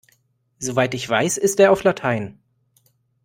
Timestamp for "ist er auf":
1.37-1.83